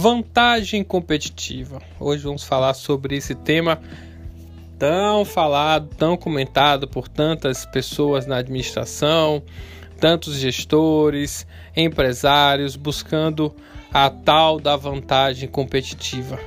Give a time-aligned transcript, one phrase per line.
[0.00, 1.82] Vantagem competitiva.
[1.98, 3.80] Hoje vamos falar sobre esse tema
[4.78, 9.42] tão falado, tão comentado por tantas pessoas na administração,
[9.98, 11.44] tantos gestores,
[11.76, 13.52] empresários buscando
[13.92, 16.38] a tal da vantagem competitiva.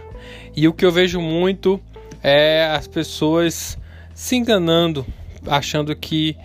[0.56, 1.78] E o que eu vejo muito
[2.24, 3.78] é as pessoas
[4.16, 5.06] se enganando,
[5.46, 6.38] achando que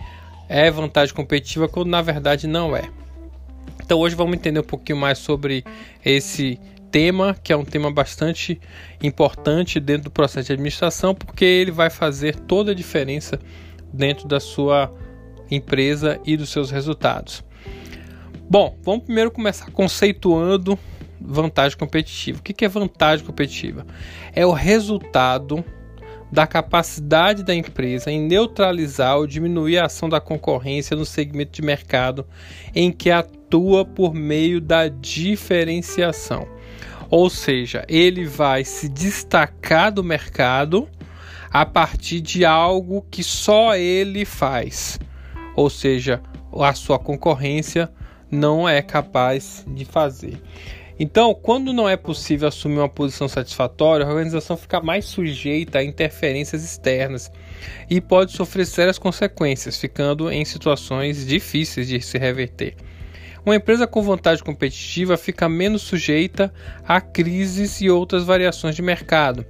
[0.49, 2.89] é vantagem competitiva quando na verdade não é.
[3.81, 5.63] Então hoje vamos entender um pouquinho mais sobre
[6.03, 6.59] esse
[6.91, 8.59] tema, que é um tema bastante
[9.01, 13.39] importante dentro do processo de administração, porque ele vai fazer toda a diferença
[13.93, 14.93] dentro da sua
[15.49, 17.43] empresa e dos seus resultados.
[18.49, 20.77] Bom, vamos primeiro começar conceituando
[21.19, 22.39] vantagem competitiva.
[22.39, 23.85] O que é vantagem competitiva?
[24.33, 25.63] É o resultado
[26.31, 31.61] da capacidade da empresa em neutralizar ou diminuir a ação da concorrência no segmento de
[31.61, 32.25] mercado
[32.75, 36.47] em que atua por meio da diferenciação.
[37.09, 40.89] Ou seja, ele vai se destacar do mercado
[41.49, 44.99] a partir de algo que só ele faz.
[45.55, 46.21] Ou seja,
[46.53, 47.89] a sua concorrência
[48.29, 50.41] não é capaz de fazer.
[50.99, 55.83] Então, quando não é possível assumir uma posição satisfatória, a organização fica mais sujeita a
[55.83, 57.31] interferências externas
[57.87, 62.75] e pode sofrer sérias consequências, ficando em situações difíceis de se reverter.
[63.47, 66.53] Uma empresa com vantagem competitiva fica menos sujeita
[66.85, 69.45] a crises e outras variações de mercado.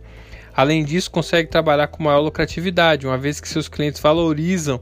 [0.55, 4.79] Além disso, consegue trabalhar com maior lucratividade, uma vez que seus clientes valorizam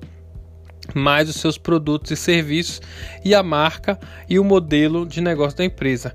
[0.93, 2.81] mais os seus produtos e serviços
[3.23, 3.97] e a marca
[4.29, 6.13] e o modelo de negócio da empresa.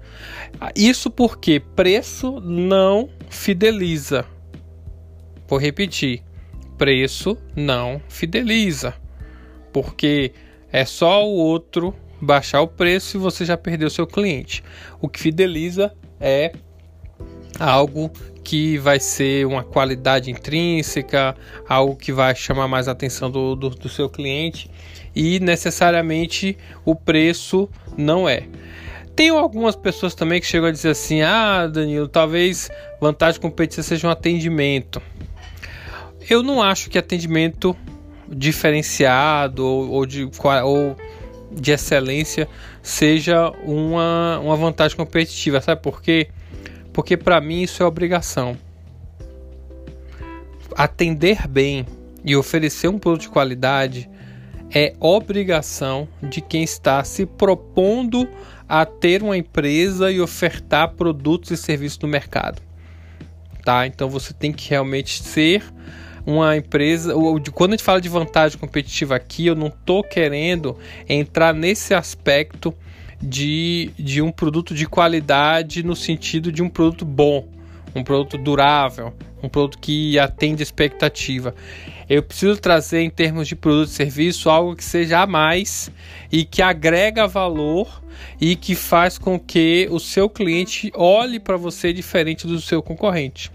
[0.77, 4.27] Isso porque preço não fideliza.
[5.49, 6.23] Vou repetir:
[6.77, 8.93] preço não fideliza.
[9.73, 10.35] Porque
[10.71, 14.63] é só o outro baixar o preço e você já perdeu seu cliente.
[15.01, 16.53] O que fideliza é
[17.59, 18.11] algo
[18.43, 21.37] que vai ser uma qualidade intrínseca,
[21.69, 24.71] algo que vai chamar mais a atenção do, do, do seu cliente
[25.15, 28.45] e necessariamente o preço não é.
[29.15, 32.71] Tem algumas pessoas também que chegam a dizer assim: ah, Danilo, talvez
[33.01, 35.03] vantagem competitiva seja um atendimento.
[36.29, 37.77] Eu não acho que atendimento
[38.29, 40.25] diferenciado ou, ou de,
[40.65, 40.97] ou
[41.51, 42.49] de excelência
[42.83, 46.29] seja uma, uma vantagem competitiva, sabe por quê?
[46.93, 48.57] porque para mim isso é obrigação.
[50.77, 51.87] Atender bem
[52.25, 54.09] e oferecer um produto de qualidade
[54.73, 58.29] é obrigação de quem está se propondo
[58.69, 62.63] a ter uma empresa e ofertar produtos e serviços no mercado.
[63.65, 63.87] Tá?
[63.87, 65.63] Então você tem que realmente ser
[66.27, 67.15] uma empresa.
[67.53, 70.77] Quando a gente fala de vantagem competitiva aqui, eu não estou querendo
[71.09, 72.75] entrar nesse aspecto
[73.23, 77.47] de, de um produto de qualidade no sentido de um produto bom,
[77.95, 81.55] um produto durável, um produto que atende expectativa.
[82.09, 85.91] Eu preciso trazer em termos de produto e serviço algo que seja a mais
[86.31, 88.03] e que agrega valor
[88.41, 93.51] e que faz com que o seu cliente olhe para você diferente do seu concorrente.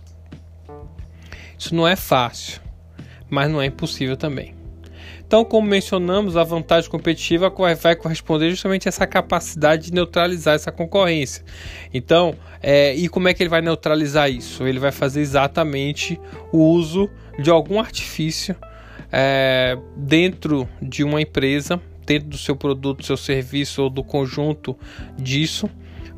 [1.57, 2.61] Isso não é fácil,
[3.29, 4.55] mas não é impossível também.
[5.27, 7.51] Então, como mencionamos, a vantagem competitiva
[7.81, 11.43] vai corresponder justamente a essa capacidade de neutralizar essa concorrência.
[11.91, 14.67] Então, é, e como é que ele vai neutralizar isso?
[14.67, 16.19] Ele vai fazer exatamente
[16.51, 18.55] o uso de algum artifício
[19.11, 24.77] é, dentro de uma empresa, dentro do seu produto, seu serviço ou do conjunto
[25.17, 25.67] disso,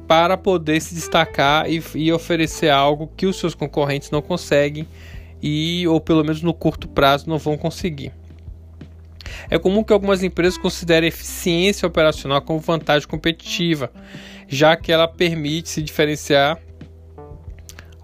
[0.05, 4.85] para poder se destacar e, e oferecer algo que os seus concorrentes não conseguem
[5.41, 8.11] e ou pelo menos no curto prazo não vão conseguir.
[9.49, 13.91] É comum que algumas empresas considerem eficiência operacional como vantagem competitiva,
[14.47, 16.59] já que ela permite se diferenciar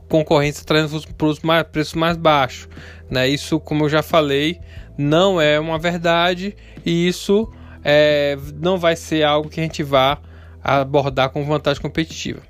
[0.07, 1.05] concorrência trazendo os
[1.71, 2.69] preços mais baixos.
[3.09, 3.27] Né?
[3.27, 4.59] Isso, como eu já falei,
[4.97, 6.55] não é uma verdade
[6.85, 7.51] e isso
[7.83, 10.19] é, não vai ser algo que a gente vá
[10.63, 12.41] abordar como vantagem competitiva.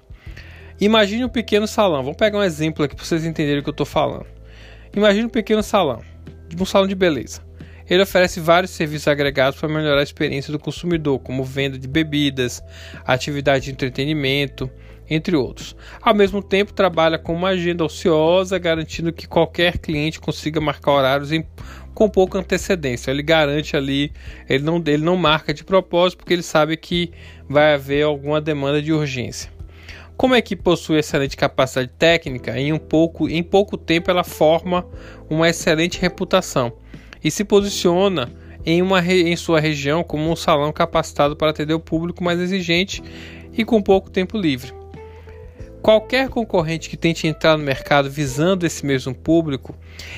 [0.80, 2.04] Imagine um pequeno salão.
[2.04, 4.33] Vamos pegar um exemplo aqui para vocês entenderem o que eu estou falando.
[4.96, 6.04] Imagine um pequeno salão,
[6.60, 7.42] um salão de beleza.
[7.90, 12.62] Ele oferece vários serviços agregados para melhorar a experiência do consumidor, como venda de bebidas,
[13.04, 14.70] atividade de entretenimento,
[15.10, 15.76] entre outros.
[16.00, 21.32] Ao mesmo tempo, trabalha com uma agenda ociosa, garantindo que qualquer cliente consiga marcar horários
[21.32, 21.44] em,
[21.94, 23.10] com pouca antecedência.
[23.10, 24.14] Ele garante ali,
[24.48, 27.12] ele não, ele não marca de propósito, porque ele sabe que
[27.50, 29.52] vai haver alguma demanda de urgência.
[30.16, 34.86] Como a equipe possui excelente capacidade técnica, em, um pouco, em pouco tempo ela forma
[35.30, 36.74] uma excelente reputação
[37.24, 38.32] e se posiciona
[38.66, 43.04] em, uma, em sua região como um salão capacitado para atender o público mais exigente
[43.52, 44.72] e com pouco tempo livre.
[45.82, 49.76] qualquer concorrente que tente entrar no mercado visando esse mesmo público,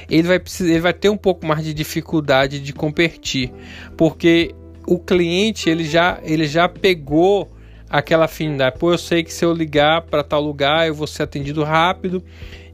[0.09, 3.51] ele vai, ele vai ter um pouco mais de dificuldade de competir,
[3.97, 4.53] porque
[4.85, 7.54] o cliente ele já, ele já pegou
[7.89, 8.77] aquela afinidade.
[8.77, 12.23] Pô, eu sei que se eu ligar para tal lugar eu vou ser atendido rápido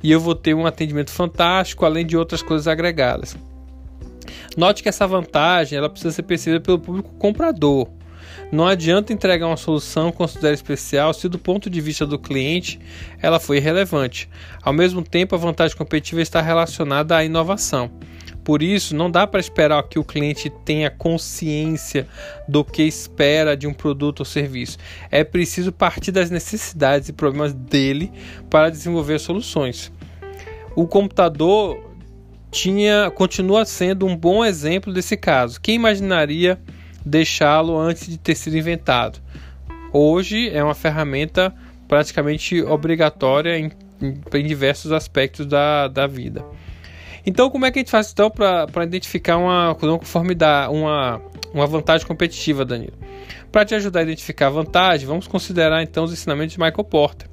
[0.04, 3.38] e eu vou ter um atendimento fantástico, além de outras coisas agregadas.
[4.58, 7.88] Note que essa vantagem ela precisa ser percebida pelo público comprador.
[8.52, 12.80] Não adianta entregar uma solução considerada especial se do ponto de vista do cliente
[13.22, 14.30] ela foi irrelevante.
[14.62, 17.90] Ao mesmo tempo, a vantagem competitiva está relacionada à inovação.
[18.44, 22.08] Por isso, não dá para esperar que o cliente tenha consciência
[22.48, 24.78] do que espera de um produto ou serviço.
[25.12, 28.12] É preciso partir das necessidades e problemas dele
[28.50, 29.92] para desenvolver soluções.
[30.76, 31.92] O computador
[32.50, 35.60] tinha, continua sendo um bom exemplo desse caso.
[35.62, 36.60] Quem imaginaria
[37.06, 39.20] deixá-lo antes de ter sido inventado?
[39.94, 41.54] Hoje é uma ferramenta
[41.88, 43.72] praticamente obrigatória em,
[44.02, 46.44] em, em diversos aspectos da, da vida.
[47.26, 51.22] Então, como é que a gente faz então para identificar uma conformidade, uma,
[51.54, 52.94] uma vantagem competitiva, Danilo?
[53.52, 57.30] Para te ajudar a identificar a vantagem, vamos considerar então os ensinamentos de Michael Porter.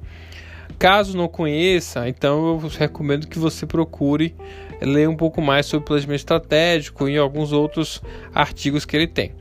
[0.77, 4.35] Caso não conheça, então eu recomendo que você procure
[4.81, 8.01] ler um pouco mais sobre planejamento estratégico e alguns outros
[8.33, 9.33] artigos que ele tem.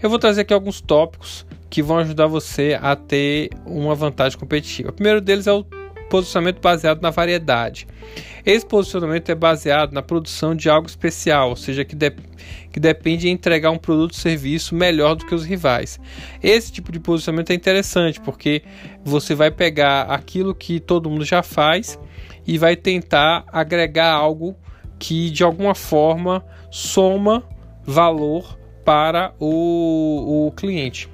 [0.00, 4.90] Eu vou trazer aqui alguns tópicos que vão ajudar você a ter uma vantagem competitiva.
[4.90, 5.64] O primeiro deles é o
[6.08, 7.86] posicionamento baseado na variedade.
[8.44, 12.12] Esse posicionamento é baseado na produção de algo especial, ou seja, que, de,
[12.70, 15.98] que depende de entregar um produto ou serviço melhor do que os rivais.
[16.42, 18.62] Esse tipo de posicionamento é interessante porque
[19.02, 21.98] você vai pegar aquilo que todo mundo já faz
[22.46, 24.54] e vai tentar agregar algo
[24.98, 27.42] que de alguma forma soma
[27.82, 31.13] valor para o, o cliente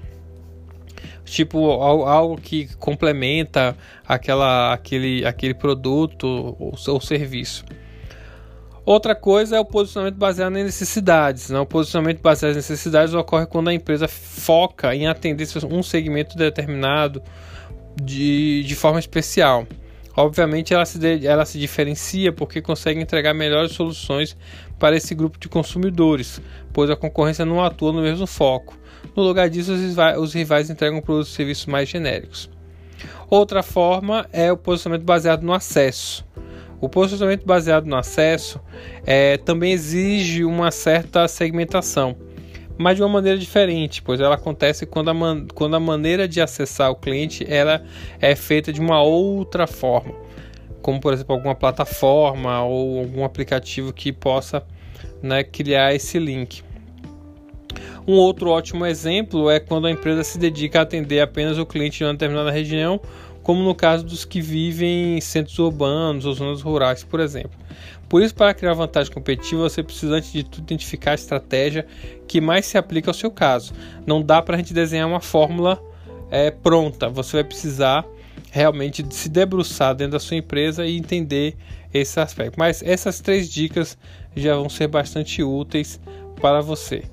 [1.30, 6.26] tipo algo que complementa aquela, aquele, aquele produto
[6.58, 7.64] ou, ou serviço.
[8.84, 11.50] Outra coisa é o posicionamento baseado em necessidades.
[11.50, 11.60] Né?
[11.60, 17.22] O posicionamento baseado em necessidades ocorre quando a empresa foca em atender um segmento determinado
[18.02, 19.66] de, de forma especial.
[20.16, 24.36] Obviamente, ela se, ela se diferencia porque consegue entregar melhores soluções
[24.78, 26.40] para esse grupo de consumidores,
[26.72, 28.76] pois a concorrência não atua no mesmo foco.
[29.16, 29.72] No lugar disso,
[30.18, 32.50] os rivais entregam produtos e serviços mais genéricos.
[33.28, 36.24] Outra forma é o posicionamento baseado no acesso.
[36.80, 38.60] O posicionamento baseado no acesso
[39.06, 42.16] é, também exige uma certa segmentação,
[42.80, 46.40] mas de uma maneira diferente, pois ela acontece quando a, man quando a maneira de
[46.40, 47.84] acessar o cliente ela
[48.18, 50.14] é feita de uma outra forma,
[50.80, 54.64] como por exemplo alguma plataforma ou algum aplicativo que possa
[55.22, 56.62] né, criar esse link.
[58.08, 61.98] Um outro ótimo exemplo é quando a empresa se dedica a atender apenas o cliente
[61.98, 62.98] de uma determinada região,
[63.42, 67.59] como no caso dos que vivem em centros urbanos ou zonas rurais, por exemplo.
[68.10, 71.86] Por isso, para criar vantagem competitiva, você precisa, antes de tudo, identificar a estratégia
[72.26, 73.72] que mais se aplica ao seu caso.
[74.04, 75.80] Não dá para a gente desenhar uma fórmula
[76.28, 77.08] é, pronta.
[77.08, 78.04] Você vai precisar
[78.50, 81.56] realmente se debruçar dentro da sua empresa e entender
[81.94, 82.58] esse aspecto.
[82.58, 83.96] Mas essas três dicas
[84.34, 86.00] já vão ser bastante úteis
[86.40, 87.04] para você.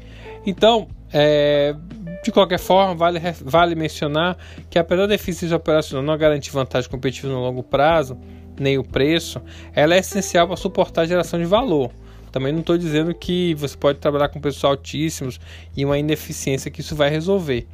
[0.47, 1.75] Então, é,
[2.23, 4.35] de qualquer forma, vale, vale mencionar
[4.67, 8.17] que apesar da eficiência operacional não garantir vantagem competitiva no longo prazo,
[8.59, 9.41] nem o preço,
[9.73, 11.91] ela é essencial para suportar a geração de valor.
[12.31, 15.39] Também não estou dizendo que você pode trabalhar com preços altíssimos
[15.75, 17.65] e uma ineficiência que isso vai resolver.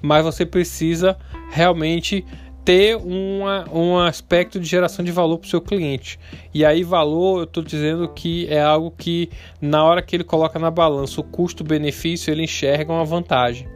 [0.00, 1.16] Mas você precisa
[1.50, 2.24] realmente
[2.64, 6.18] ter uma, um aspecto de geração de valor para o seu cliente.
[6.54, 10.58] E aí, valor, eu estou dizendo que é algo que, na hora que ele coloca
[10.58, 13.68] na balança o custo-benefício, ele enxerga uma vantagem.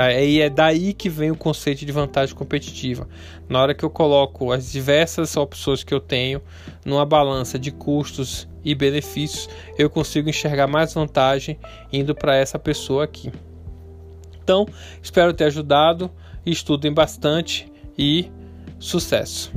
[0.00, 0.14] Tá?
[0.14, 3.06] E é daí que vem o conceito de vantagem competitiva.
[3.46, 6.40] Na hora que eu coloco as diversas opções que eu tenho
[6.86, 11.58] numa balança de custos e benefícios, eu consigo enxergar mais vantagem
[11.92, 13.30] indo para essa pessoa aqui.
[14.42, 14.66] Então,
[15.02, 16.10] espero ter ajudado.
[16.46, 18.30] Estudem bastante e
[18.78, 19.52] sucesso!